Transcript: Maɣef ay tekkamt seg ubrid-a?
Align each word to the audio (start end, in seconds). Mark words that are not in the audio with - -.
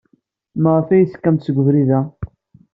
Maɣef 0.61 0.87
ay 0.89 1.05
tekkamt 1.11 1.45
seg 1.45 1.57
ubrid-a? 1.61 1.99